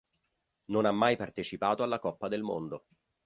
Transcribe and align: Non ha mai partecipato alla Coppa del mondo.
Non 0.71 0.85
ha 0.85 0.91
mai 0.91 1.15
partecipato 1.15 1.83
alla 1.83 1.99
Coppa 1.99 2.27
del 2.27 2.41
mondo. 2.41 2.85